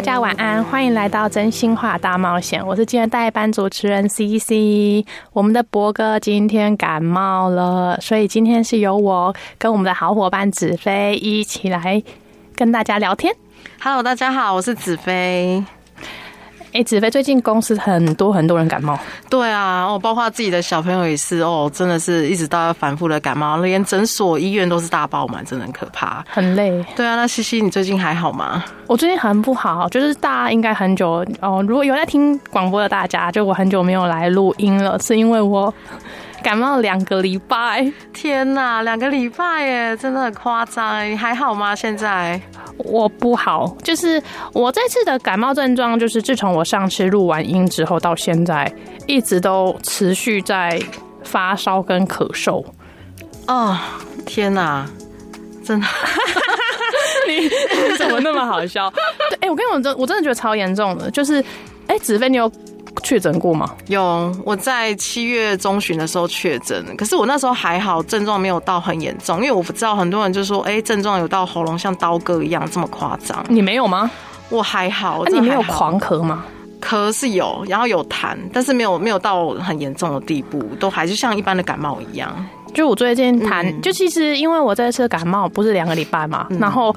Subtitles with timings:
[0.00, 2.66] 大家晚安，欢迎来到真心话大冒险。
[2.66, 5.06] 我是今天代班主持人 CC。
[5.34, 12.02] 我们的博哥今天感冒了，所以今天是由我跟我们的好伙伴子飞一起来
[12.56, 13.36] 跟大家聊天。
[13.82, 15.62] Hello，大家好，我是子飞。
[16.72, 18.96] 哎、欸，子飞，最近公司很多很多人感冒。
[19.28, 26.70] 对啊，哦，包括自己的小朋友也是哦，真的是一直到要反复的感冒，连诊所、医院都是大爆满，真的很可怕，很累。
[26.94, 28.62] 对啊，那西西，你最近还好吗？
[28.86, 35.74] 我最近很不好，就是大家应该很久哦，如果有在听广播的大家，就我很久没有来录音了，是因为我。
[36.42, 41.08] 感冒两个礼拜，天哪，两个礼拜耶，真的很夸张。
[41.08, 41.76] 你还好吗？
[41.76, 42.40] 现在
[42.78, 44.20] 我不好，就是
[44.52, 48.72] 我这次的感冒症状，就是自从我上次录完音之后到现在，
[49.06, 50.80] 一直都持续在
[51.22, 52.64] 发烧跟咳嗽。
[53.46, 53.76] 哦，
[54.24, 54.88] 天哪，
[55.62, 55.86] 真的，
[57.28, 57.50] 你
[57.98, 58.90] 怎么那么好笑？
[59.30, 61.44] 对，哎，我跟你讲，真我真的觉得超严重的，就是，
[61.86, 62.50] 哎，子飞，你有。
[63.02, 63.74] 确诊过吗？
[63.88, 73.44] 有，我在七月中旬的时候确诊，可是我那时候还好，症状没有到很严重，因为我不知道很多人就说，哎、欸，症状有到喉咙像刀割一样这么夸张。
[73.48, 74.10] 你没有吗？
[74.48, 75.22] 我还好。
[75.26, 76.44] 那、啊、你没有狂咳吗？
[76.80, 82.34] 咳是有，然后有痰，但是没有没有到很严重的地步，都还是像一般的感冒一样。
[82.74, 86.94] 就我最近痰，嗯、就其实因为我这次感冒不是两个礼拜嘛，嗯、然后。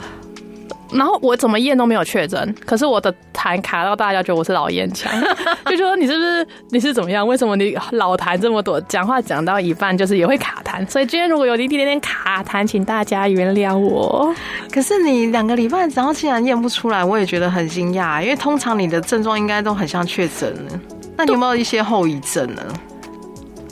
[0.93, 5.11] 然后我怎么验都没有确诊，可是我的痰卡到大家觉得我是老烟枪，
[5.65, 7.27] 就说你是不是你是怎么样？
[7.27, 8.79] 为什么你老痰这么多？
[8.81, 14.33] 讲话讲到一半就是也会卡痰，所以今天如果有一点点卡痰，请大家原谅我。
[14.71, 20.79] 可是你两个礼拜然后竟然验不出来，我也觉得很惊讶，因为通常你的症状应该都很像确诊了。
[21.15, 22.61] 那你有没有一些后遗症呢？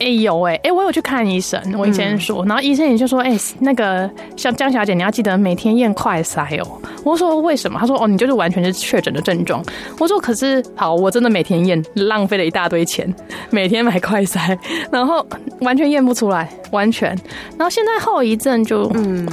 [0.01, 6.67] 哎、欸、有哎、欸、哎、欸，我有去看医生，我以前说，嗯、然后医生也就说，哎、欸，那个像江小姐，你要记得每天验快筛哦。
[7.03, 7.79] 我说为什么？
[7.79, 9.63] 他说哦，你就是完全是确诊的症状。
[9.99, 13.13] 我说可是好，我真的每天验，浪费了一大堆钱，
[13.51, 14.57] 每天买快筛，
[14.91, 15.23] 然后
[15.59, 17.09] 完全验不出来，完全。
[17.55, 19.27] 然后现在后遗症就嗯，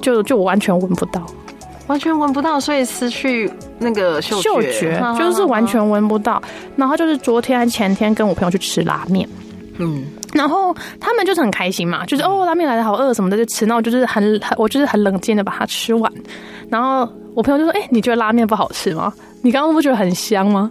[0.00, 1.26] 就就完全闻不到，
[1.88, 3.50] 完全闻不到，所以失去
[3.80, 6.40] 那个嗅觉，嗅觉就是完全闻不到。
[6.76, 9.28] 然后就是昨天还前天跟我朋友去吃拉面。
[9.78, 16.12] 嗯，然后他们就是很开心嘛，就是哦，拉面来的好饿什么的就吃，然后就是很很我就是很冷静的把它吃完。
[16.68, 19.12] 然后我朋友就说：“哎、欸，你觉得拉面不好吃吗？
[19.40, 20.70] 你刚刚不觉得很香吗？”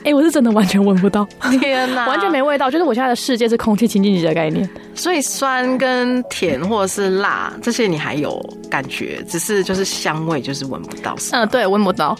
[0.00, 1.26] 哎、欸，我是真的完全闻不到，
[1.60, 2.70] 天哪， 完全没味道。
[2.70, 11.16] 就是我现在的世界是空气清净机的概念，所以酸跟甜或者是辣这些你还有感觉，只是就是香味就是闻不到。
[11.32, 12.16] 嗯，对，闻不到。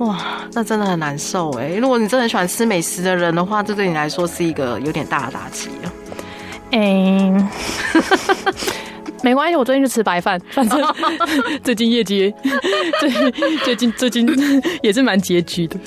[0.00, 0.18] 哇，
[0.54, 1.74] 那真的很难受哎！
[1.76, 5.92] 如果你真的喜欢吃美食的人的话，这对你来说是一个有点大的打击啊。
[6.72, 7.50] 哎、
[9.22, 10.80] 没关系，我最近就吃白饭， 反正
[11.62, 12.32] 最近业绩
[13.00, 13.10] 最
[13.58, 14.26] 最近最近
[14.82, 15.78] 也是蛮拮据的，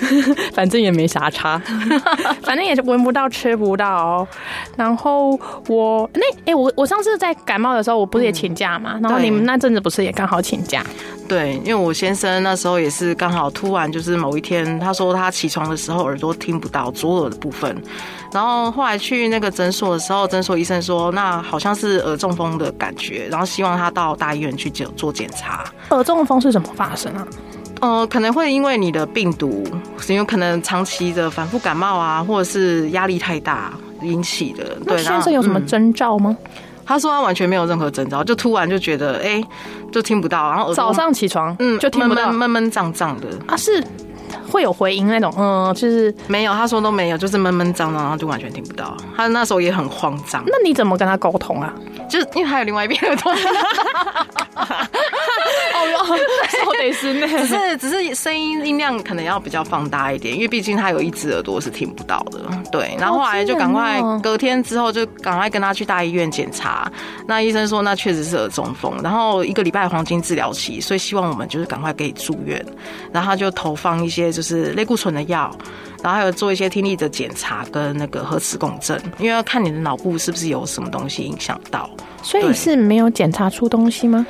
[0.54, 1.62] 反正也没啥差，
[2.42, 4.28] 反正也是闻不到吃不到。
[4.76, 8.94] 然后我那哎、欸，我我上次在感冒的时候，我不是也请假嘛？
[8.96, 10.84] 嗯、然后你们那阵子不是也刚好请假？
[11.28, 17.76] 对，因为我先生那时候也是刚好突然就是某一天，他说他起床的时候耳朵听不到左耳的部分，
[18.34, 25.64] 然后后来去那个诊所的时候，诊所医生说那好像是耳中风的感觉，然后希望他到大医院去检做检查。
[25.92, 27.28] 耳中风是怎么发生啊？
[27.82, 29.64] 呃，可能会因为你的病毒，
[30.00, 34.78] 是有可能长期的反复感冒啊，或者是压力太大引起的。
[34.86, 36.36] 对，先生有什么征兆吗？
[36.44, 39.48] 嗯他说他完全没有任何征兆，就突然就觉得哎、欸，
[39.90, 43.82] 就听不到，然后早上起床嗯就听不到，闷闷胀胀的啊，是
[44.54, 48.96] 会有回音那种，嗯，就是没有，他说都没有，就是闷闷胀胀，然后就完全听不到。
[49.18, 50.44] 他那时候也很慌张。
[50.46, 51.74] 那你怎么跟他沟通啊？
[52.08, 53.32] 就是因为还有另外一边耳朵。
[55.74, 56.16] 哦，
[56.80, 62.40] 得是那，只是只是声音音量可能要比较放大一点，因为毕竟他有一只耳朵是听不到的。
[62.72, 66.92] 对，然后后来就赶快隔天之后就赶快跟他去大医院检查。
[67.28, 72.64] 那医生说那确实是耳中风，然后一个礼拜黄金治疗期，所以希望我们就是赶快可以住院。
[73.12, 74.43] 然后他就投放一些就是
[74.74, 75.56] 类固醇的药，
[76.04, 81.90] 然后还有做一些听力的检查跟那个核磁共振，因为要看你的脑部是不是有什么东西影响到。
[82.22, 84.26] 所以是没有检查出东西吗？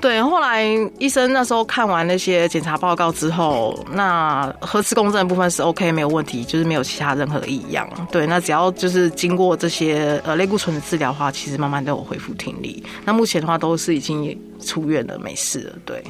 [0.00, 0.62] 对，后来
[0.98, 7.88] 医生那时候看完那些检查报告之后，那核磁共振的部分是 OK，没有问题，就是没有其他任何的异样。
[8.12, 12.84] 对，那只要就是经过这些呃类固醇的治疗的话，其实慢慢都有恢复听力。
[13.06, 15.72] 那目前的话都是已经出院了，没事了。
[15.86, 16.04] 对，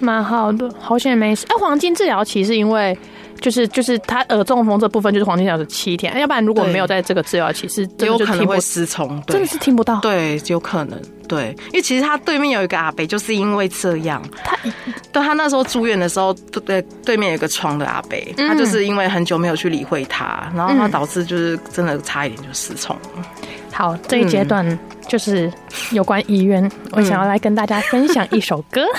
[0.00, 1.46] 蛮好的，好险没事。
[1.48, 2.96] 哎，黄金治疗期是因为。
[3.40, 10.00] 就是就是他耳中风这部分就是黄金治疗是七天，要不然如果没有在这个治疗期，是有可能会失聪，真的是听不到。
[10.00, 11.00] 对，有可能。
[11.28, 14.56] 对，因为其实他对面有一个阿伯，就是因为这样，他
[15.12, 16.32] 对他那时候住院的时候，
[16.64, 22.96] 对对面有一个床的阿伯，他就是因为很久没有去理会他，然后他导致就是真的差一点就失聪。
[23.72, 24.78] 好，这一阶段
[25.08, 25.52] 就是
[25.90, 28.86] 有关医院，我想要来跟大家分享一首歌。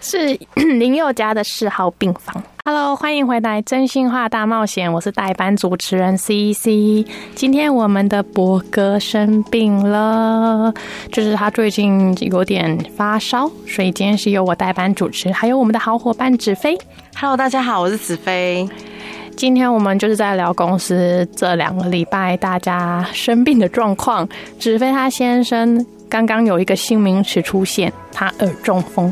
[0.00, 2.42] 是 林宥嘉的四号病房。
[2.64, 7.08] Hello，欢迎回来《真心话大冒险》，我是代班主持人 CC。
[7.34, 10.72] 今天我们的博哥生病了，
[11.10, 16.78] 就是他最近有点发烧，所以今天是由我代班主持，还有我们的好伙伴子飞。
[17.16, 18.68] Hello，大家好，我是子飞。
[19.34, 24.28] 今天我们就是在聊公司这两个礼拜大家生病的状况。
[24.58, 29.10] 子飞他先生刚刚有一个新名词出现，他耳中风。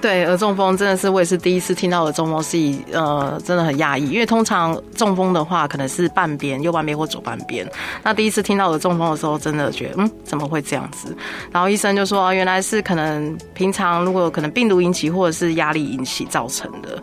[0.00, 7.68] 对，耳中风真的是我也是第一次听到耳中风，是以呃真的很讶异，因为通常中风的话可能是半边，右半边或左半边。
[8.04, 11.16] 那第一次听到耳中风的时候，真的觉得嗯怎么会这样子？
[11.50, 17.02] 然后医生就说啊原来是可能平常如果可能病毒引起或者是压力引起造成的。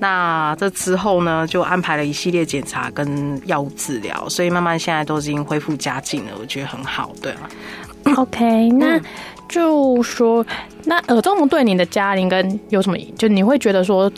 [0.00, 7.12] 那这之后呢，就安排了一系列检查跟药物治疗，所以慢慢现在都已经恢复家境了，我觉得很好。
[7.22, 7.48] 对啊
[8.16, 8.96] ，OK，那。
[8.96, 9.02] 嗯
[10.02, 10.44] 说，
[10.84, 12.96] 那耳中风对你的家庭跟有什么？
[13.16, 14.10] 就你会觉得说，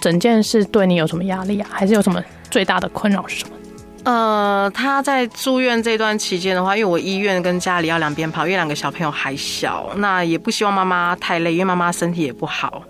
[0.00, 1.68] 整件事对你有什么压力啊？
[1.70, 3.54] 还是有什么最大的困扰是什么？
[4.02, 12.82] 呃，他在住院这段期间的话，因为我医院跟家里要两边跑，因为两个小朋友还小，那也不希望妈妈太累，因为妈妈身体也不好，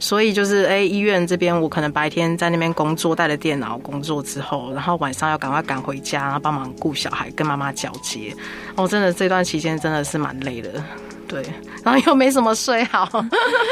[0.00, 8.34] 所以就是哎、医院这边我可能白天在那边工作，带着电脑工作之后，然后晚上要赶快赶回家，然后帮忙顾小孩，跟妈妈交接。
[8.74, 10.82] 哦，真的这段期间真的是蛮累的。
[11.28, 11.42] 对，
[11.84, 13.08] 然后又没什么睡好，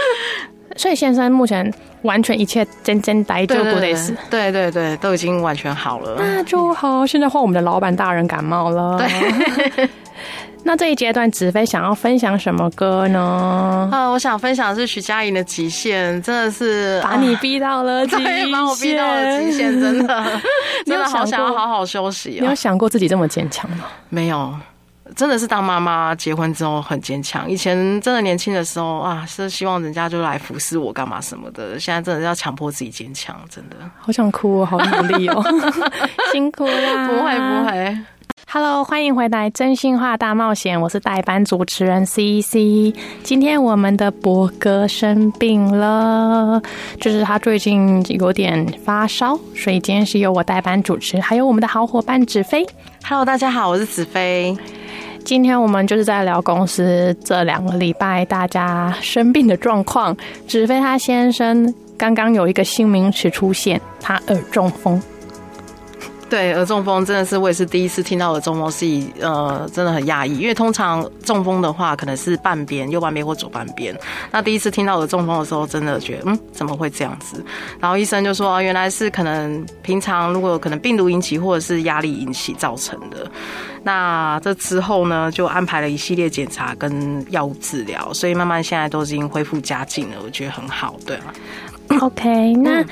[0.76, 1.72] 所以先生目前
[2.02, 4.14] 完全一切真真呆就不得死。
[4.30, 7.06] 对对对，都已经完全好了，那就好。
[7.06, 8.98] 现在换我们的老板大人感冒了。
[8.98, 9.88] 对，
[10.66, 13.88] 那这一阶段子飞想要分享什么歌呢？
[13.92, 20.40] 啊，我想分享的是徐佳莹的《极限》，真的是把你逼到了极限， 把我逼到了极限，真的，
[20.86, 22.38] 真的好想要好好休息。
[22.40, 23.84] 你有想过自己这么坚强吗？
[24.08, 24.52] 没有。
[25.14, 33.76] 真的是当妈妈结婚之后很坚强，以前真的年轻的时候啊，是希望人家就来服侍我干嘛什么的，现在真的是要强迫自己坚强，真的。
[33.98, 35.44] 好想哭哦，好努力哦，
[36.32, 37.06] 辛苦啦！
[37.06, 37.98] 不会不会。
[38.50, 42.94] Hello，欢迎回来《真心话大冒险》，我是代班主持人 CC。
[43.22, 46.62] 今天我们的博哥生病了，
[47.00, 52.64] 就是他最近有点发烧，所以今天是由我代班主持，还有我们的好伙伴子飞。
[53.04, 54.56] Hello，大家好，我是子飞。
[55.24, 60.14] 今天我们就是在聊公司这两个礼拜大家生病的状况。
[60.46, 65.00] 纸飞他先生刚刚有一个新名词出现，他耳中风。
[66.34, 73.96] 对，耳中风真的是我也是第一次听到耳中风，是以呃真的很讶异，因为通常中风的话可能是半边，右半边或左半边。
[74.32, 77.40] 那第一次听到耳中风的时候，真的觉得嗯怎么会这样子？
[77.78, 83.30] 然后医生就说原来是可能平常如果可能病毒引起或者是压力引起造成的。
[83.84, 90.96] 那这之后呢，就安排了一系列检查跟药物治疗，所以慢慢现在都已经恢复家境了，我觉得很好。
[91.06, 91.32] 对啊
[92.00, 92.84] ，OK，那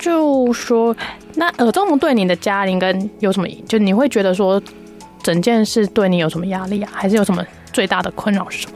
[0.00, 0.96] 就说，
[1.34, 3.46] 那耳中对你的家庭跟有什么？
[3.68, 4.60] 就你会觉得说，
[5.22, 6.90] 整件事对你有什么压力啊？
[6.92, 8.72] 还是有什么最大的困扰是什么？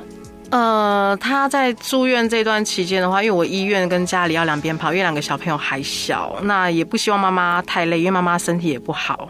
[0.50, 9.28] 呃，他在住院这段期间的话，因为我医院跟家里要两边跑，因为两个小朋友还小，那也不希望妈妈太累，因为妈妈身体也不好，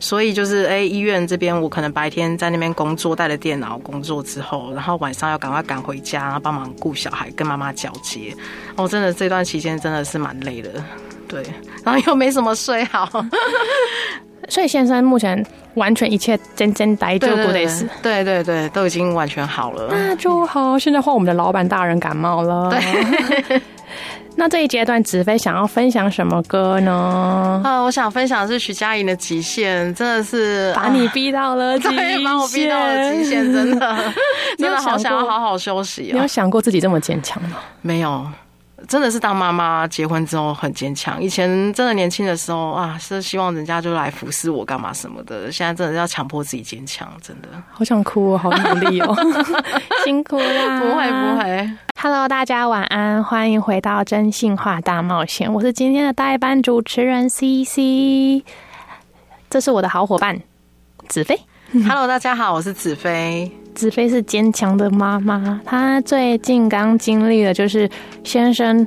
[0.00, 8.34] 所以就是哎，医院这边我可能白天在那边工作，带着电脑工作之后，然后晚上要赶快赶回家，然后帮忙顾小孩，跟妈妈交接。
[8.74, 10.82] 哦，真的这段期间真的是蛮累的，
[11.28, 11.42] 对，
[11.84, 13.08] 然后又没什么睡好。
[14.48, 20.78] 所以先生目前完全一切真真呆就不得死，对对对，都已经完全好了，那就好。
[20.78, 23.62] 现在换我们的老板大人感冒了，对。
[24.36, 27.62] 那这一阶段子飞想要分享什么歌呢？
[27.64, 33.96] 啊，我想分享的是徐佳莹的《极限》，真的是把你逼到了极限，把我逼到了极限，真的，
[34.58, 36.10] 真的好想要好好休息。
[36.12, 37.58] 你有想过自己这么坚强吗？
[37.80, 38.26] 没有。
[38.86, 41.22] 真的是当妈妈结婚之后很坚强。
[41.22, 45.50] 以前真的年轻的时候啊，是希望人家就来服侍我干嘛什么的。
[45.50, 47.48] 现在真的要强迫自己坚强，真的。
[47.70, 49.14] 好想哭哦，好努力哦，
[50.04, 50.80] 辛苦啦！
[50.80, 51.70] 不会不会。
[52.00, 55.52] Hello，大家晚安，欢迎回到真心话大冒险。
[55.52, 58.44] 我是今天的代班主持人 CC，
[59.48, 60.40] 这是我的好伙伴
[61.08, 61.40] 子飞。
[61.72, 63.50] Hello，大家好，我是子飞。
[63.74, 67.88] 子飞是坚强的妈妈，她最近刚经历了就是
[68.22, 68.86] 先生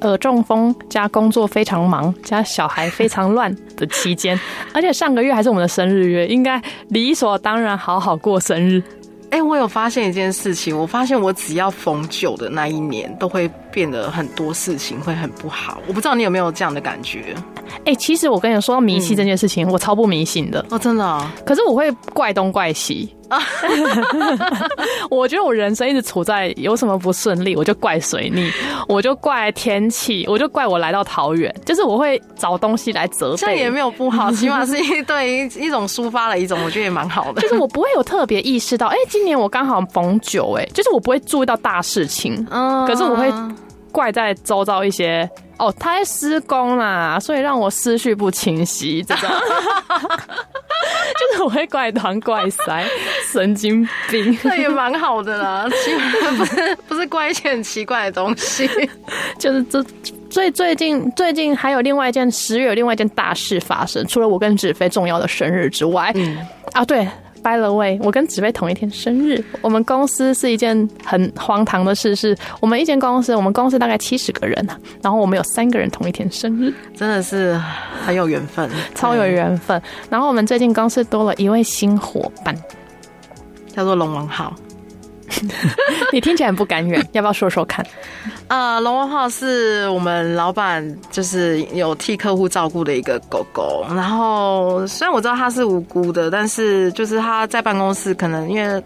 [0.00, 4.38] 耳中风加工作非常忙加小孩非常乱的期间，
[4.72, 8.82] 而且上个月还是我们的生日月，应该理所当然好好过生日。
[9.32, 15.80] 哎、欸，我有发现一件事情，我发现我只要逢九的那一年，都会变得很多事情会很不好。
[15.88, 17.34] 我不知道你有没有这样的感觉？
[17.78, 21.26] 哎、欸，其实我跟你说到迷信这件事情，嗯、我超不迷信的哦，真的、哦。
[21.46, 23.08] 可是我会怪东怪西。
[25.10, 28.50] 我觉得我人生一直处在有什么不顺利，我就怪水逆，
[28.88, 33.36] 我就怪天气，我就怪我来到桃园，就是我会找东西来责备。
[33.38, 37.40] 这也没有不好，起码是一对一一种抒发了一种，我觉得也蛮好的。
[37.42, 43.32] 就是我不会有特别意识到，哎、欸，今年我刚好逢九，哎，就是我不会注意到大事情，嗯，可是我会
[43.90, 45.28] 怪在周遭一些。
[45.62, 49.30] 哦，他在施工啦，所以让我思绪不清晰，这种
[51.18, 52.84] 就是我会怪东怪塞，
[53.32, 54.36] 神经病。
[54.42, 55.64] 那也蛮好的啦，
[56.36, 58.68] 不是不是怪一些很奇怪的东西，
[59.38, 59.80] 就是这
[60.28, 66.38] 最最近最近还有另外一件十月有另外一件大事发生，除了我跟子飞重要的生日之外，嗯
[66.72, 67.06] 啊对。
[67.42, 69.42] By the way，我跟子飞同一天生日。
[69.60, 74.66] 我们公司是一件很荒唐的事，是我们一间公司，我们公司大概七十个人，
[75.02, 77.60] 然后我们有三个人同一天生日，真的是
[78.04, 79.82] 很有缘分，超有缘分。
[80.08, 82.56] 然后我们最近公司多了一位新伙伴，
[83.74, 84.54] 叫做龙王号。
[86.12, 87.84] 你听起来很不甘愿， 要不要说说看？
[88.48, 93.84] 呃，龙王号是我们老板就是有替客户照顾的一个狗狗。
[93.94, 98.82] 然后虽然我知道它是无辜的，但是就是它在办公室可能因为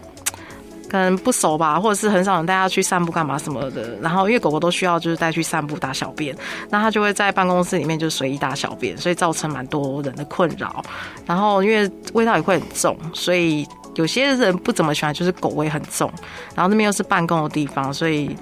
[0.89, 3.97] 可能不熟吧，或者是很少人带它去散步干嘛什么的。
[4.01, 6.37] 然后因为狗狗都需要就是带去散步大小便，
[6.71, 10.83] 那它就会在办公室里面就随意大小便，所以造成蛮多人的困扰。
[11.27, 13.67] 然后因为味道也会很重，所以。
[13.97, 16.11] 有些人不怎么喜欢，就是狗味很重，
[16.55, 18.35] 然后那边又是办公的地方，所以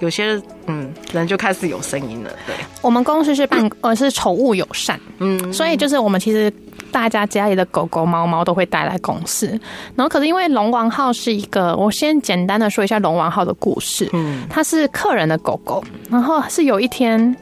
[0.00, 2.30] 有些嗯人就开始有声音了。
[2.46, 6.52] 对，我们公司是办呃是宠物友善，嗯，所以就是我们其实
[6.92, 9.48] 大家家里的狗狗猫猫都会带来公司，
[9.96, 17.34] 然后可是因为龙王号是一个，我先简单的说一下龙王号的故事，嗯，它是客人的狗狗，然后是有一天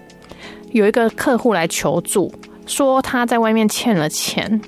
[0.70, 2.32] 有一个客户来求助，
[2.66, 4.60] 说他在外面欠了钱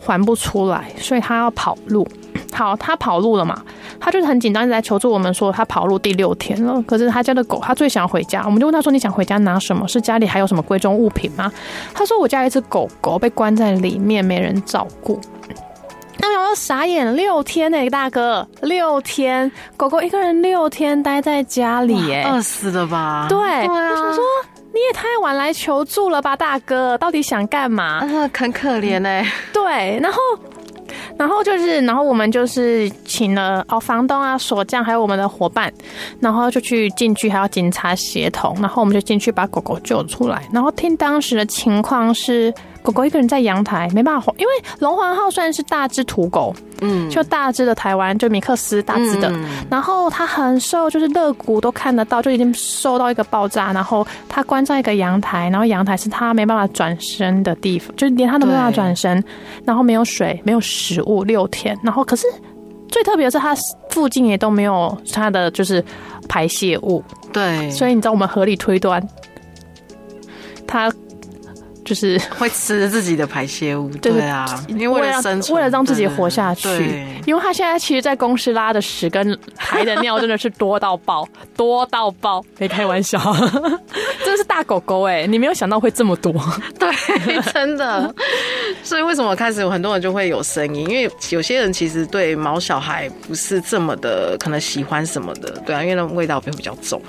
[0.00, 2.06] 还不出来，所以他要跑路。
[2.52, 3.62] 好，他跑路了嘛？
[3.98, 6.82] 他就是很紧张，一直在求助我们说他跑路第六天了。
[6.82, 8.42] 可是他家的狗，他最想回家。
[8.44, 9.86] 我们就问他说：“你想回家拿什么？
[9.88, 11.50] 是家里还有什么贵重物品吗？”
[11.94, 15.20] 他说：“我家有一只狗狗被关在里面，没人照顾。”
[16.18, 23.26] 那我就傻眼，六天呢、欸，大哥，六天，狗狗一个人六天待在家里、欸，哎，饿死了吧？
[23.28, 23.38] 对。
[23.38, 24.24] 我想说
[24.72, 28.00] 你也太晚来求助了吧，大哥，到底想干嘛？
[28.00, 29.26] 啊，很可怜呢、欸。
[29.52, 30.18] 对，然后。
[31.18, 35.72] 然后就是，然后我们就是请了哦，房东啊、锁匠，还有我们的伙伴，
[36.20, 40.42] 然后就去进去，还要警察协同，然后我们就进去把狗狗救出来。
[40.52, 42.52] 然后听当时的情况是。
[42.86, 53.72] 狗狗一个人在阳台，没办法，因为龙环号虽然是大只土狗，嗯，就大只的台湾，就米克斯大只的，嗯、然后它很瘦，就是肋骨都看得到，就已经瘦到一个爆炸。
[53.72, 59.20] 然后它关在一个阳台，然后阳台是它没办法转身的地方，就是连它都没办法转身。
[59.64, 61.76] 然后没有水，没有食物，六天。
[61.82, 62.24] 然后可是
[62.88, 63.52] 最特别的是，它
[63.90, 65.84] 附近也都没有它的就是
[66.28, 67.02] 排泄物，
[67.32, 67.68] 对。
[67.72, 69.04] 所以你知道我们合理推断，
[70.68, 70.88] 它。
[71.86, 77.06] 就是 会吃自己的排泄物， 对啊，因为为了生存，为了让自己活下去。
[77.24, 81.26] 因为他现在其实，在公司拉的屎跟排的尿真的是多到爆，
[81.56, 83.18] 多到爆，没开玩笑，
[84.24, 85.26] 真的是大狗狗哎！
[85.26, 86.32] 你没有想到会这么多，
[86.78, 88.14] 对，真的。
[88.82, 90.88] 所以为什么开始有很多人就会有声音？
[90.88, 97.00] 因为有些人其实对毛小孩不是这么的可能喜欢什么的，对啊，因为那味道会比较重。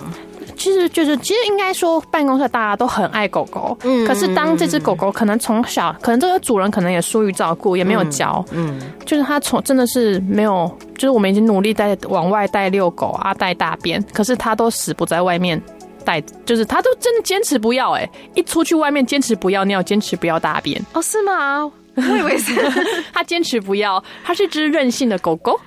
[0.58, 3.78] 其实就是，其实应该说，办公室大家都很爱狗狗。
[3.84, 8.44] 嗯，可是当这只狗狗可能从小，可能这个主人可能也疏于照顾，也没有教。
[8.52, 15.62] 嗯，就是它从真的是没有，就是我们已经努力在往外带遛狗啊，带大便，可是它都死不在外面
[16.04, 17.92] 带，就是他都真的坚持不要。
[17.92, 20.82] 哎，一出去外面坚持不要尿，坚持不要大便。
[20.94, 21.72] 哦，是吗？
[21.96, 22.54] 我以为是
[23.12, 25.60] 他坚持不要，他是只任性的狗狗。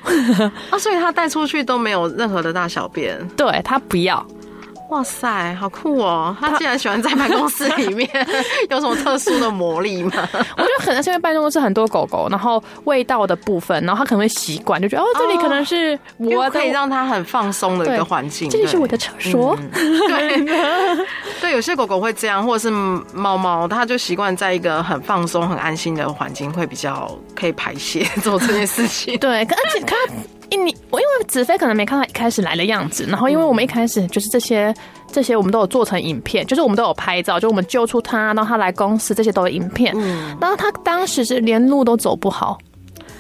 [0.70, 3.18] 啊， 所以他带出去都没有任何的大小便。
[3.36, 4.24] 对，他不要。
[4.90, 6.36] 哇塞，好酷哦！
[6.40, 8.08] 他竟然喜欢在办公室里面，
[8.68, 10.12] 有什么特殊的魔力吗？
[10.32, 18.50] 我觉得可能是因为办公室很多狗狗，然后味道的部分，然后他可能会习惯，就觉得哦，这里可能是我可以让他很放松的一个环境。
[18.50, 19.56] 这里是我的厕所。
[19.72, 20.44] 对，
[21.40, 22.70] 对，有些狗狗会这样，或者是
[23.14, 29.16] 猫猫，它就习惯在一个很放松、很安心的环境，会比较可以排泄 做这件事情。
[29.18, 29.94] 对，而且它。
[30.50, 34.74] 因你我因为子飞可能没看到一开始来的样子，然后因为我们一开始就是这些
[35.10, 39.92] 这些我们都有做成影片，就是我们都有拍照，就我们揪出他，然后他来公司，这些都有影片。
[39.96, 42.58] 嗯，然后他当时是连路都走不好，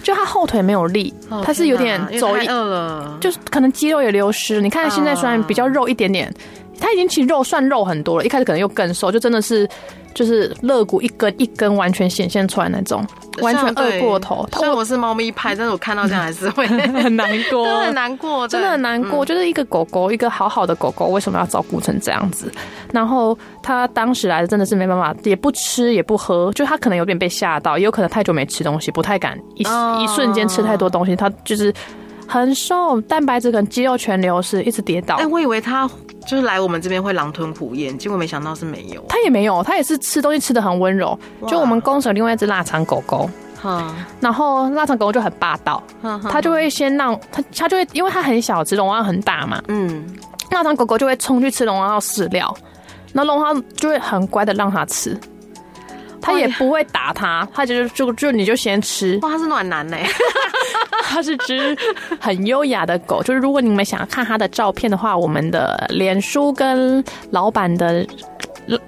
[0.02, 2.46] 就他后腿没有力，哦、他是有点走一，
[3.20, 4.60] 就是可能肌肉也流失。
[4.60, 6.32] 你看现在虽然比较肉一点点，
[6.80, 9.68] 他已经其实肉算肉很多了，一开始可能又更瘦，就真的是。
[10.14, 13.06] 就是肋骨一根一根完全显现出来那种，
[13.42, 14.46] 完全饿过头。
[14.52, 16.66] 虽然我是猫咪派，但是我看到这样还是会
[17.02, 19.24] 很难过，真的很难过，真的很难过。
[19.24, 22.50] 就是一个狗狗，一个好好的狗狗，为什么要照顾成这样子？
[22.92, 31.14] 然后它当时来的真的是没办法，也不吃也不喝，就它可能有点被吓到，也有可能太久没吃东西，不太敢一一瞬间吃太多东西。
[31.14, 31.72] 它就是
[32.26, 35.16] 很瘦，蛋白质跟肌肉全流失，一直跌倒。
[35.16, 35.88] 哎，我以为它。
[36.26, 39.04] 就是来我们这边会狼吞虎咽，结果没想到是没有。
[39.08, 41.18] 他也没有，他也是吃东西吃的很温柔。
[41.48, 43.28] 就我们公司有另外一只腊肠狗狗，
[44.20, 45.82] 然后腊肠狗狗就很霸道，
[46.30, 50.06] 它就会先让它，它就会因为它很小只，龙王很大嘛，嗯，
[50.50, 52.54] 腊肠狗狗就会冲去吃龙王饲料，
[53.12, 55.18] 那龙王就会很乖的让它吃。
[56.22, 59.18] 他也不会打它，他就是就就你就先吃。
[59.22, 59.96] 哇，它是暖男呢，
[61.02, 61.76] 他是只
[62.20, 63.22] 很优雅的狗。
[63.22, 68.06] 就是如果你们想要看它的照片的话，我们的脸书跟老板的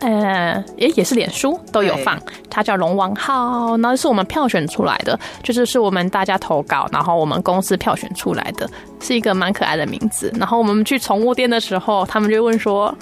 [0.01, 2.21] 呃也也是脸书都有放。
[2.49, 8.69] 它叫龙王浩，那是我们票选出来的，就是是我们大家投稿，然后我们公司票选出来的，
[9.01, 10.33] 是一个蛮可爱的名字。
[10.39, 12.95] 然后我们去宠物店的时候，他们就问说，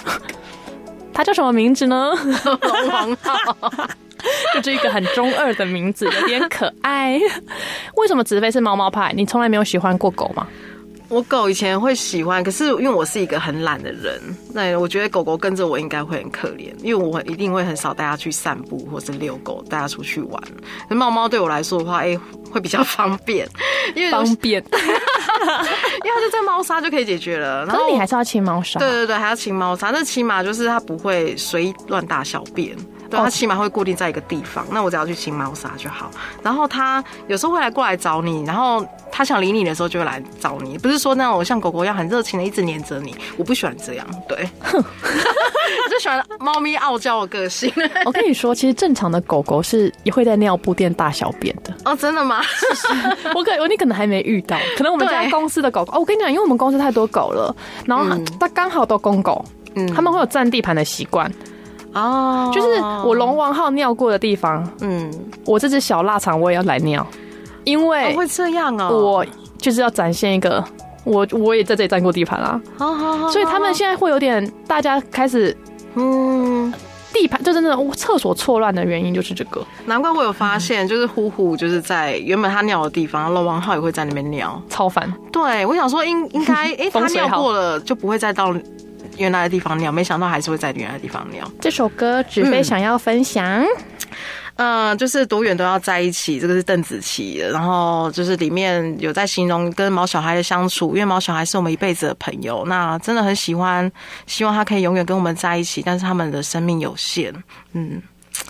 [1.13, 2.11] 它叫什么名字呢？
[2.45, 3.57] 龙王浩。
[4.53, 7.19] 就这一个很中二的名字，有点可爱。
[7.95, 9.13] 为什么子飞是猫猫派？
[9.15, 10.47] 你从来没有喜欢过狗吗？
[11.09, 14.17] 我狗以前会喜欢，可是因为我是一个很懒的人，
[14.53, 20.41] 那我觉得狗狗跟着我应该会很可怜，因为我一定会很少带它去散步或是遛狗，带它出去玩。
[20.89, 23.45] 那猫猫对我来说的话，哎、欸，会比较方便，
[23.93, 27.65] 因为方便，因为它就在猫砂就可以解决了。
[27.65, 32.73] 然后你还是要清猫砂，对对对，还要清猫砂，那起码就是它不会随意乱大小便。
[33.11, 36.09] 对，它起码会固定在一个地方，那我只要去清猫砂就好。
[36.41, 43.13] 然后它有时候会来过来找你，然后它想理你的时候就会来找你，不是说那种像狗狗一样很热情的一直黏着你。
[43.37, 47.71] 我不喜欢这样，对， 我就喜欢猫咪傲娇的个性。
[48.05, 51.73] 我跟你说，其实正常的狗狗是也会在尿布垫大小便的。
[51.83, 52.41] 哦，真的吗？
[53.35, 55.91] 我可我你可能还没遇到，可能我们家公司的狗狗。
[55.93, 57.53] 哦，我跟你讲，因为我们公司太多狗了，
[57.85, 58.05] 然后
[58.39, 59.43] 它刚好都公狗，
[59.75, 61.31] 嗯，他们会有占地盘的习惯。
[61.93, 65.11] 哦，oh, 就是我龙王号尿过的地方，嗯，
[65.45, 67.05] 我这只小腊肠我也要来尿，
[67.63, 69.25] 因为会这样哦，我
[69.57, 70.63] 就是要展现一个
[71.03, 75.55] 我我也在这里占过地盘啦，好好好，所以他们现在会有点大家开始
[75.95, 76.73] 嗯。
[77.13, 85.13] 地盘就真的厕所错乱的原因就是这个，难怪我有发现，就是呼呼就是在原本他尿的地方，龙王号也会在那边尿，超烦。
[85.29, 88.55] 对，我想说应应该 哎他尿过了就不会再到。
[89.21, 91.49] 原来的地方尿，没想到还是会在原来的地方尿。
[91.61, 93.63] 这首歌只飞想要分享，
[94.55, 96.39] 嗯，呃、就是多远都要在一起。
[96.39, 103.89] 这个是邓紫棋的，然后就是里面有在形容跟毛小孩的相处，因为毛小孩是我们一辈子的朋友，那真的很喜欢，
[104.25, 107.33] 希望他可以永远跟我们在一起，但是他们的生命有限。
[107.73, 108.01] 嗯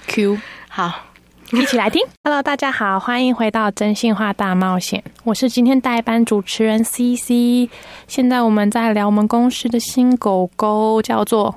[0.07, 1.11] ，Q 好。
[1.53, 7.69] 一起来听， Hello，大家好，欢迎回到真心话大冒险，我是今天代班主持人 CC。
[8.07, 11.53] 现在我们在聊我们公司的新狗狗，叫做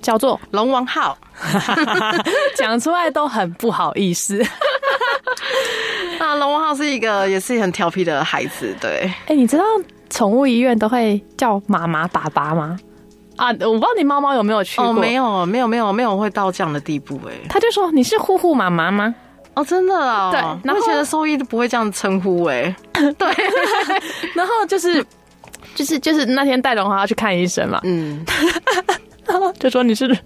[0.00, 1.18] 叫做龙王号，
[2.56, 4.40] 讲出来都很不好意思。
[6.20, 9.00] 啊，龙王号是一个也是很调皮的孩子，对。
[9.00, 9.64] 哎、欸，你知道
[10.08, 12.78] 宠物医院都会叫妈妈、爸爸吗？
[13.36, 14.86] 啊，我不知道你猫猫有没有去过？
[14.86, 17.32] 哦，没有，没有，没有，没有会到这样的地步哎。
[17.48, 19.14] 他就说，你是呼呼妈妈吗？
[19.54, 20.30] 哦，真的啊、哦。
[20.32, 22.74] 对，然后以前的兽医都不会这样称呼哎。
[22.92, 23.28] 对，
[24.34, 25.04] 然后就是
[25.74, 28.24] 就是就是那天带龙华要去看医生嘛，嗯，
[29.26, 30.16] 然后就说你是。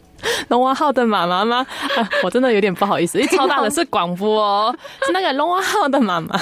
[0.49, 1.67] 龙王号的妈妈吗？
[1.97, 4.75] 啊， 我真的有点不好意思，因为超大的是广播哦，
[5.07, 6.37] 是那个龙王号的妈妈。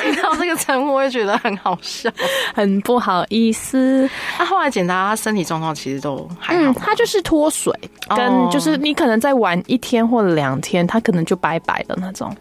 [0.00, 2.10] 听到这个称呼，我也觉得很好笑，
[2.54, 4.08] 很不好意思。
[4.36, 6.62] 他后来检查，他身体状况其实都还好。
[6.62, 7.72] 嗯，他就是脱水，
[8.08, 12.34] 跟就是你可能再玩一天或者两天，他可能就拜拜的那种。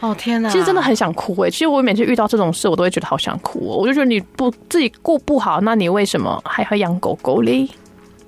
[0.00, 1.48] 哦天哪，其实真的很想哭哎！
[1.50, 3.76] 其实我每次遇到这种事，我都会觉得好想哭哦。
[3.76, 7.66] 我就觉得你不自己过不好，那你为什么还要养狗狗嘞？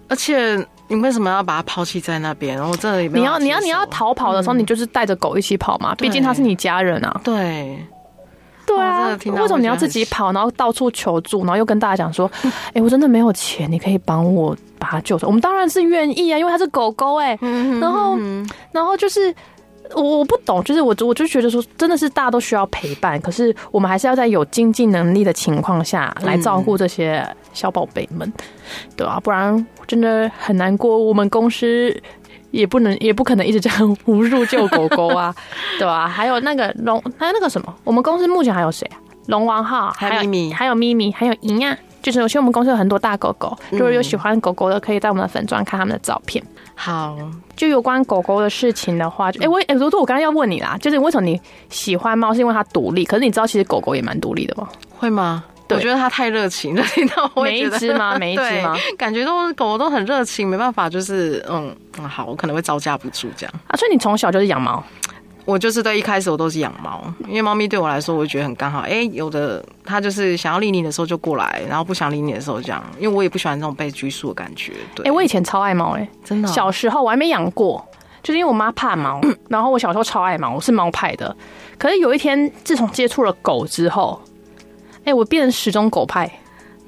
[0.09, 2.57] 而且你为什么要把它抛弃在那边？
[2.57, 3.09] 然后这里。
[3.09, 7.21] 你要你要你要逃跑的时候，你就是带着狗一起跑嘛，毕竟它是你家人啊。
[7.25, 7.79] 对。
[8.67, 12.29] 对啊，为什么你要自己跑，然后到处求助，然后又跟大家讲说
[12.75, 17.39] ：“哎，我真的没有钱，你可以帮我把它救出来。”我们当然是愿意啊，因为它是狗狗哎。
[17.81, 18.19] 然后，
[18.73, 19.33] 然后就是
[19.95, 27.25] 我我不懂，就是我我就觉得说，真的是大家都需要陪伴，可是我们还是要在有经济能力的情况下来照顾这些
[27.57, 28.33] 小宝贝们，
[28.97, 30.97] 对啊，不然真的很难过。
[30.97, 32.01] 我们公司。
[32.53, 35.35] 也不能，也不可能一直这样无数救狗狗啊，
[35.79, 36.09] 对吧？
[36.09, 38.97] 还有那个龙，还有那个什么，我们公司目前还有谁啊？
[39.27, 41.77] 龙王号，还有咪咪，还有咪咪，还有莹啊。
[42.01, 46.43] 就是有些我们公司有很多大狗狗，如果有喜欢狗狗的，可以在我们的粉专看他们的照片。
[46.77, 47.19] 好，
[47.57, 51.39] 就有关狗狗的事情的话，哎、欸，我哎，如果我刚刚要问你啦，就是为什么你
[51.69, 52.33] 喜欢猫？
[52.33, 53.05] 是因为它独立？
[53.05, 54.69] 可是你知道，其实狗狗也蛮独立的吗？
[54.97, 55.45] 会吗？
[55.69, 58.17] 我觉得它太热情了，听到我 每一只吗？
[58.19, 58.77] 每一只吗？
[58.97, 63.77] 感觉都狗狗都很热情，没办法，就是嗯嗯，好，我可能会招架不住这样啊。
[63.77, 64.83] 所以你从小就是养猫？
[65.45, 68.81] 我就是对，一开始我都是养猫，因为猫咪对我来说，我就觉得很刚好。
[68.81, 74.73] 哎、欸，有的它就是想要理你的时候就过来，然后不想理你的时候这样，因为我也不喜欢这种被拘束的感觉。
[74.95, 76.53] 对，哎、欸，我以前超爱猫，哎，真的、哦。
[76.53, 77.85] 小时候我还没养过，
[78.25, 81.37] 就是因为我妈怕猫，然后我小时候超爱猫，我是猫派的。
[81.79, 84.21] 可是有一天，自从接触了狗之后。
[85.07, 86.29] 哎、欸，我变成始终狗派，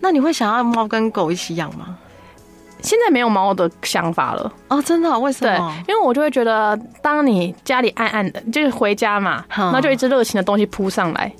[0.00, 1.96] 那你会想要猫跟狗一起养吗？
[2.81, 5.18] 现在没有猫的想法了哦，真的？
[5.18, 5.57] 为什么？
[5.87, 11.33] 对，因为我就会觉得，当你家里暗暗的，就是回家嘛，然后就一只热情的东西扑上来，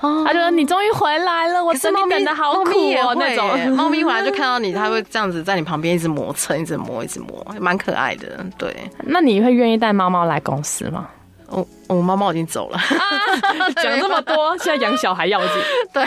[0.00, 2.70] 哦，他觉得你终于回来了，我知道你等的好苦
[3.04, 8.44] 哦，那种 猫咪回来就看到你，它会这样子在你旁边一直磨蹭，一直磨，一直磨，蛮可爱的。
[8.56, 11.08] 对，那你会愿意带猫猫来公司吗？
[11.50, 12.78] 我我猫猫已经走了，
[13.82, 15.48] 讲这么多，现在养小孩要紧。
[15.92, 16.04] 对，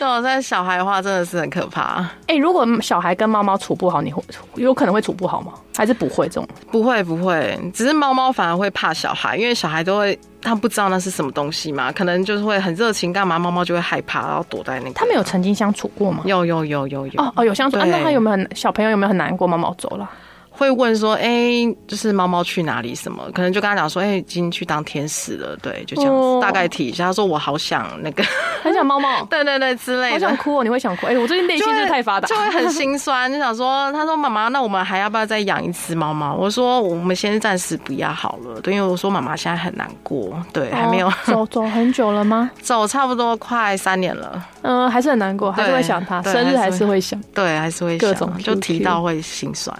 [0.00, 2.02] 那我在小孩的话真的是很可怕。
[2.26, 4.22] 哎、欸，如果小孩跟猫猫处不好，你会
[4.56, 5.52] 有可能会处不好吗？
[5.76, 6.48] 还是不会这种？
[6.72, 14.94] 不会不会，只是猫猫反而会怕小孩，因为小孩都会他不知道那是什么东西嘛，可能就是会很热情干嘛，猫猫就会害怕，然后躲在那个。
[14.94, 16.22] 他们有曾经相处过吗？
[16.24, 19.46] 有有有有有哦哦有相处，啊、那他有没有很小朋友有没有很难过？
[19.46, 20.10] 猫猫走了。
[20.56, 22.94] 会问说，哎、欸，就是猫猫去哪里？
[22.94, 23.22] 什么？
[23.34, 25.56] 可能就跟他讲说，哎、欸，已经去当天使了。
[25.62, 27.04] 对，就这样子，哦、大概提一下。
[27.06, 28.24] 他说我好想那个，
[28.62, 29.22] 很想猫猫。
[29.28, 30.12] 对对对，之类的。
[30.12, 31.06] 好想哭哦，你会想哭？
[31.06, 33.30] 哎、欸，我 最近内心真的太发达，就会很心酸。
[33.30, 36.34] 就想说，他说妈妈，那我们还要不要再养一只猫猫？
[36.34, 38.60] 我说我们先暂时不要好了。
[38.62, 42.50] 对，因为我说妈妈现在很难过，对，还没有、哦、走走很久了吗？
[42.62, 44.42] 走差不多快三年了。
[44.62, 49.76] 嗯，还是很难过，还是会想他，生日还是会想，对，还是会想，各种就提到会心酸。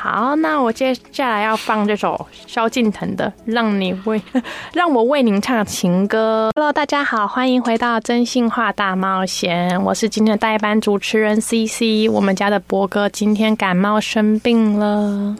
[0.00, 4.22] 好，那我接下来要放这首萧敬腾的《让你为
[4.72, 6.48] 让我为您唱情歌》。
[6.56, 12.08] Hello，大家好，欢迎回到真心话大冒险，我是今天的代班主持人 CC。
[12.12, 15.34] 我们家的博哥今天感冒生病了，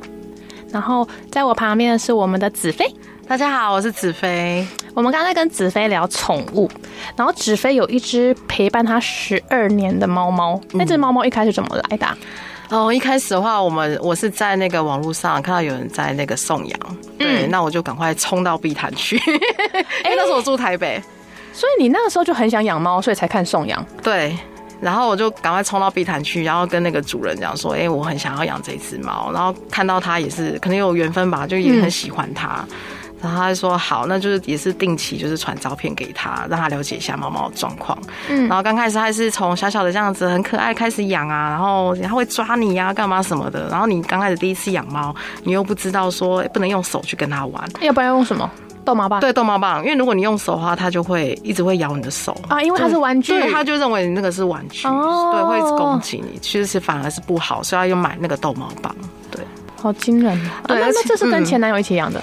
[0.72, 2.92] 然后在我旁边的是我们的子飞。
[3.28, 4.66] 大家好，我是子飞。
[4.92, 6.68] 我们刚才跟子飞聊宠物，
[7.14, 12.18] 然后子飞有一只陪伴他十二年的猫猫，那只猫猫一开始怎么来的啊？
[12.70, 16.78] 哦，一开始的话，我们我是在那个网络上看到有人在那个送养，
[17.18, 21.04] 对，嗯、那我就赶快冲到碧潭去， 因为那时候我住台北，欸，
[21.52, 23.84] 所以你那个时候就很想养猫，所以才看送养。
[24.02, 24.36] 对，
[24.80, 32.66] 然后我就赶快冲到碧潭去，然后跟那个主人讲说，哎、欸，我很想要养这只猫，然后看到它也是可能有缘分吧，就也很喜欢它。
[32.68, 32.76] 嗯
[33.20, 37.98] 然后他就说好，那就是也是定期就是传照片给他，让他了解一下猫猫的状况。
[38.28, 43.68] 嗯，然后刚开始他是从小小的这样子很可爱开始养啊，然后他会抓你呀、啊，干嘛什么的。
[43.68, 48.48] 然后你刚开始第一次养猫，你又不知道说不能用手去跟他玩，要不然用什么？
[48.84, 49.20] 逗猫棒？
[49.20, 49.84] 对，逗猫棒。
[49.84, 58.94] 因为如果你用手的话，它就会一直会咬你的手啊，因为它是玩具，对，它就认为你那个是玩具，哦、对，会一直攻击你，其实是反而是不好，所以要用买那个逗猫棒。
[59.30, 59.44] 对，
[59.76, 60.62] 好惊人啊！
[60.66, 62.18] 对，那这是跟前男友一起养的。
[62.20, 62.22] 嗯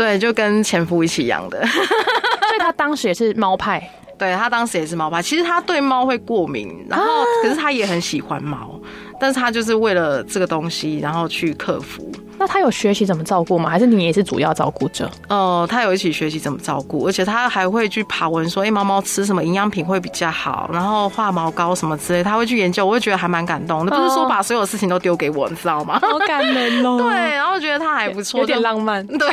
[0.00, 3.86] 对，就跟前夫一起养的， 所以他当时也是猫派。
[4.16, 7.04] 对，他当时也是猫派，其实他对猫会过敏，然后
[7.42, 8.80] 可是他也很喜欢猫，
[9.20, 12.10] 但是他就是为了这个东西，然后去克服。
[12.40, 13.68] 那他有学习怎么照顾吗？
[13.68, 15.04] 还是你也是主要照顾者？
[15.28, 23.94] 哦、呃，他有一起学习怎么照顾，而且他还会去爬文说，哎，猫猫吃什么营养品会比较好，然后化毛膏什么之类，他会去研究，我会觉得还蛮感动的。
[23.94, 25.98] 不是说把所有事情都丢给我，你知道吗？
[26.00, 26.96] 好感人哦。
[27.04, 29.04] 对，然后觉得他还不错，有点浪漫。
[29.06, 29.28] 对，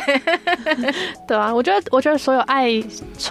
[1.26, 2.68] 对啊，我觉得，我觉得所有爱，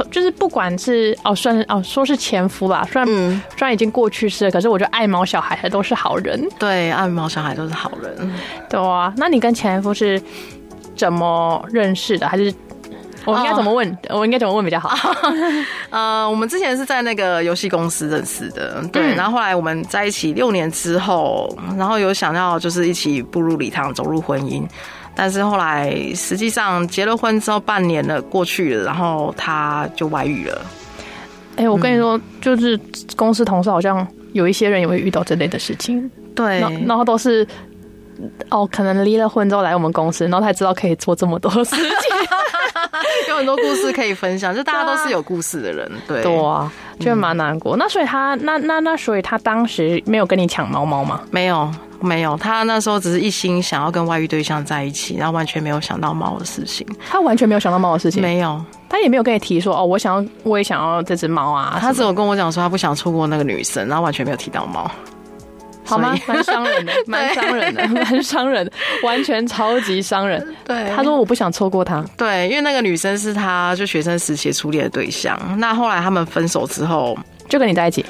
[0.09, 6.43] 就是不管是哦，算是哦，说是前夫吧，虽然、嗯、虽然已经过去式了，可是我觉得爱毛小孩还都是好人。
[6.57, 8.33] 对，爱毛小孩都是好人。
[8.67, 9.66] 对啊，那你跟前。
[9.67, 10.21] 前夫是
[10.95, 12.27] 怎么认识的？
[12.27, 12.53] 还是
[13.25, 13.97] 我应该怎么问？
[14.10, 14.95] 我应该怎么问比较好？
[15.91, 19.13] 呃，我们之前是在那个游戏公司认识的，对。
[19.15, 24.63] 然后后来我们在一起六年之后，然后有想要就是一起步入礼堂，走入婚姻。
[25.13, 30.62] 但是后来实际上结了婚之后，半年了过去了，然后他就外遇了。
[31.58, 32.80] 哎、欸，我跟你说，就是
[33.15, 36.10] 公司同事好像有一些人也会遇到这类的事情。
[36.36, 37.45] 对，然后都是
[38.49, 41.86] 哦，可能离了婚之后来我们公司，然后才知道可以做这么多事情，
[43.30, 44.56] 有很多故事可以分享。
[44.56, 47.75] 就大家都是有故事的人，对，对啊，就蛮难过。
[47.75, 51.21] 嗯、那所以他那那那所以他当时没有跟你抢猫猫吗？
[51.32, 52.36] 没有，没有。
[52.38, 56.88] 他那时候只是一心想要跟外遇对象在一起，然后完全没有想到猫的事情。
[57.10, 58.63] 他完全没有想到猫的事情，没有。
[58.89, 61.77] 他也没有跟你提说哦，我想要，我也想要这只猫啊。
[61.80, 64.89] 他只有跟我讲说他不想错过那个女生，然后完全没有提到猫。
[65.88, 66.15] 好吗？
[66.28, 68.71] 蛮伤人的，蛮伤人的，蛮伤人的，
[69.04, 70.56] 完全超级伤人。
[70.65, 72.04] 对，他说我不想错过他。
[72.17, 75.39] 对，因为那个女生是他就学生时期初恋的对象。
[75.58, 77.17] 那后来他们分手之后，
[77.50, 78.06] 就跟你在一起？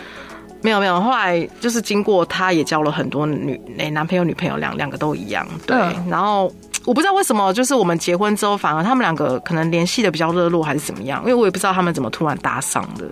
[0.61, 5.47] 没有没有，后来就是经过他也交了很多女诶男朋友女朋友两两个都一样。
[5.67, 6.51] 对，嗯、然后
[6.83, 11.21] 我不知道为什么，就是我们结婚之后，反而他们两个可能联系的比较热络，还是怎么样？
[11.21, 13.05] 因为我也不知道他们怎么突然搭上的。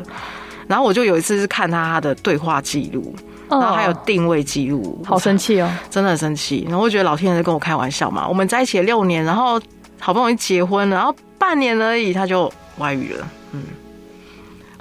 [0.68, 3.16] 然后我就有一次是看他他的对话记录。
[3.50, 6.66] 然后还有定位记录，好生气哦，真的很生气。
[6.68, 8.28] 然后我觉得老天爷在跟我开玩笑嘛。
[8.28, 9.62] 我们在一起了六年，然后
[10.00, 13.28] 好不容易结婚了，然后半年而已他就外遇了。
[13.52, 13.64] 嗯，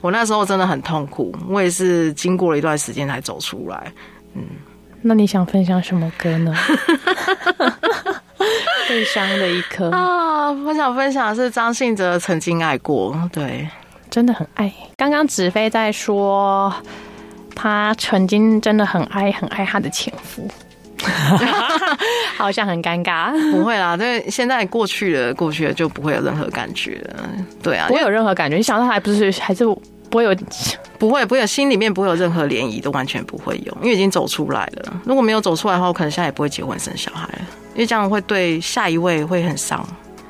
[0.01, 3.93] 我那时候真的很痛苦，我也是经过了一段时间才走出来。
[4.35, 4.43] 嗯，
[5.03, 6.55] 那你想分享什么歌呢？
[8.89, 10.51] 悲伤的一刻啊！
[10.51, 13.67] 我想分享的是张信哲曾经爱过，对，
[14.11, 14.71] 真的很爱。
[14.97, 16.73] 刚刚子飞在说。
[17.55, 20.49] 他曾经真的很爱很爱他的前夫，
[22.37, 23.33] 好像很尴尬。
[23.51, 27.29] 不会啦，因为现在过去了，过去了就不会有任何感觉了。
[27.63, 28.57] 对啊，不会有任何感觉。
[28.57, 30.35] 你想到还不是还是不会有，
[30.99, 35.01] 不会不会有心里面不会有任何涟漪，都完全不会有，因为已经走出来了。
[35.05, 37.41] 如果没有走出来的话，我可能现在也不会结婚生小孩了，
[37.75, 39.87] 因为这样会对下一位会很伤，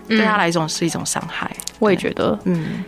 [0.09, 1.51] 对他来说是一种伤害。
[1.79, 2.85] 我也觉得，嗯。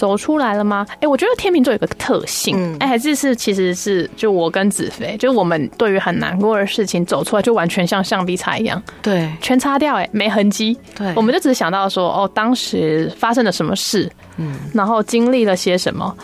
[0.00, 0.86] 走出来了吗？
[0.92, 16.16] 哎、欸，我觉得天秤座有个特性，哎、嗯，还是是其实是就我跟子飞，就我们对于很难过的事情走出来，就完全像橡皮擦一样，对，全擦掉，哎，没痕迹，对，我们就只是想到说，哦，当时发生了什么事，嗯，然后经历了些什么，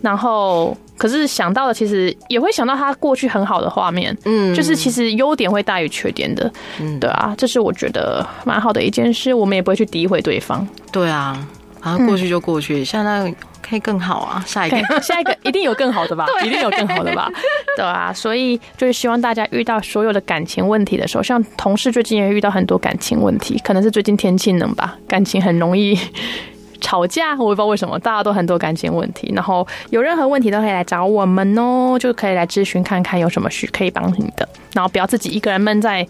[0.00, 11.44] 然后可是想到的，其实也会想到他过去很好的画面，嗯，就是其实优点会大于缺点的，嗯，对啊，这是我觉得蛮好的一件事，我们也不会去诋毁对方，对啊。
[11.84, 14.42] 然后过去就过去，现在可以更好啊！
[14.46, 16.26] 下一个， 下一个一定有更好的吧？
[16.42, 17.30] 一定有更好的吧？
[17.76, 25.98] 对啊，所以就是希望大家遇到所有的感情问题的时候，像同事最近也遇到很多感情问题，可能是最近天气冷吧，感情很容易
[26.80, 29.30] 吵架，我也不知道为什么，大家都很多感情问题。
[29.34, 36.06] 然后有任何问题都可以来找我们哦，就可以来咨询看看有什么需可以帮你的，然后不要自己一个人闷在，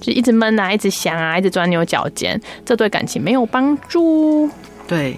[0.00, 4.48] 就一直闷啊，一直想啊，一直钻牛角尖，这对感情没有帮助。
[4.88, 5.16] 对，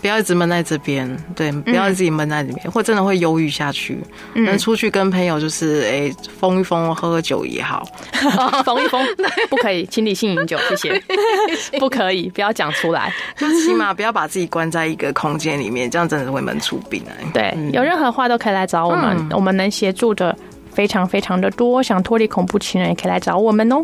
[0.00, 3.98] 不要一直闷在这边，对，不要自己闷在里面，嗯、或真的会忧郁下去。
[4.34, 7.84] 能、嗯、出去跟朋友就是哎，疯一疯，喝喝酒也好，
[8.64, 9.04] 疯一疯，
[9.50, 11.02] 不可以，请理性饮酒，谢谢，
[11.80, 17.12] 不可以，不要讲出来，就起码不要把自己关在一个空间里面，这样真的会闷出病来。
[17.32, 20.36] 对，嗯、有任何话都可以来找我们，嗯、我们能协助的
[20.70, 21.82] 非常非常的多。
[21.82, 23.82] 想脱离恐怖情人也可以来找我们哦，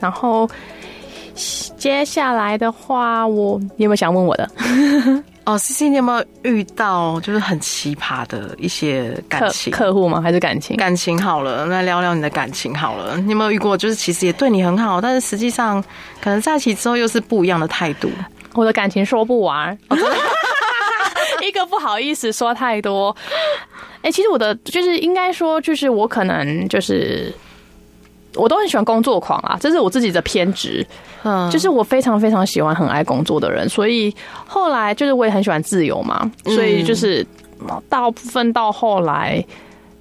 [0.00, 0.48] 然后。
[1.34, 4.50] 接下来的话，我你有没有想问我的？
[5.44, 10.20] 哦，CC，你有没有遇到就是很奇葩的一些感情客户吗？
[10.20, 10.76] 还是感情？
[10.76, 13.16] 感情好了，来聊聊你的感情好了。
[13.16, 15.82] 你有没有遇过，就是其实也对你很好，但是实际上
[16.20, 18.08] 可能在一起之后又是不一样的态度？
[18.54, 19.76] 我的感情说不完，
[21.42, 23.14] 一个不好意思说太多。
[23.96, 27.34] 哎、欸，其实我的就是应该说，就是我可能就是。
[28.34, 30.86] 我都很喜欢工作狂啊，这是我自己的偏执，
[31.22, 34.14] 嗯，就是我非常非常喜欢很爱工作的人，所以
[34.46, 37.26] 后来就是我也很喜欢自由嘛，所以就是
[37.88, 39.44] 大部分到后来，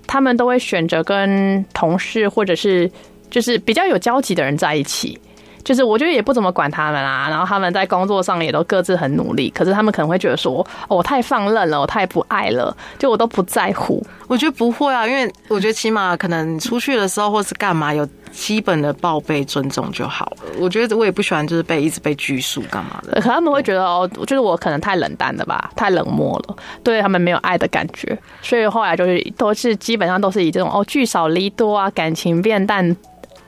[0.08, 2.89] 他们都会选择跟同事或者是
[3.30, 5.20] 就是比较有交集的人在一起。
[5.63, 14.06] 就是我觉得也不怎么管他们啦，然后他们在工作上也都各自很努力，可是他们可能会觉得说，哦，我太放任了，我太不爱了，就我都不在乎。
[14.28, 20.43] 我觉得不会啊，因为我觉得起码可能出去的时候或是干嘛，有基本的报备尊重就好了。
[20.58, 23.19] 我觉得我也不喜欢就是被一直被拘束干嘛的。
[23.21, 32.95] 可他们会觉得哦，就是我可能太冷淡了吧，太冷漠了，对他们没有爱的感觉，所以后来就是都是基本上都是以这种哦聚少离多啊，感情变淡。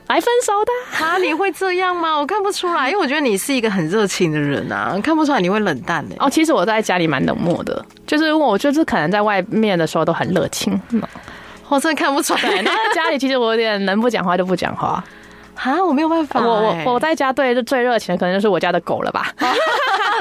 [0.06, 1.16] 来分手的啊？
[1.18, 2.18] 你会这样吗？
[2.18, 6.14] 我看不出来， 因为我觉得你是一个很热情的人啊，看不出来你会冷淡的。
[6.18, 10.78] 哦，其实我在家里蛮冷漠的，就是我就是可能在外面的时候都很热情，
[11.68, 12.40] 我真的看不出来。
[12.42, 15.02] 然后在家里其实我有点能不讲话就不讲话。
[15.56, 16.46] 啊，我没有办法、欸。
[16.46, 19.32] 我我我在家对最热情的可能就是我家的狗了吧。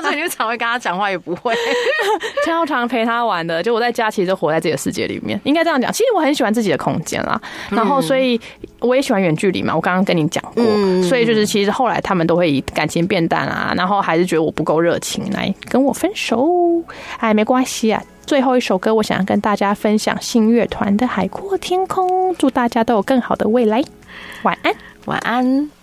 [0.02, 1.54] 所以你就常会跟他讲话，也不会。
[2.44, 5.40] 经常陪他玩的，就我在家其实就活在自己的世界里面。
[5.44, 7.40] 应该这样讲，其实我很喜欢自己的空间啦。
[7.70, 8.40] 然后，所以
[8.80, 9.74] 我也喜欢远距离嘛。
[9.74, 16.50] 我刚刚跟你讲过，嗯、所以就是其实后来他们都会以感情变淡啊，然后还是觉得我不够热情来跟我分手。
[17.20, 18.02] 哎，没关系啊。
[18.26, 23.82] 最后一首歌，我想要跟大家分享信乐团的《海阔天空》，祝大家都有更好的未来。
[24.44, 24.74] 晚安。
[25.06, 25.83] 晚安。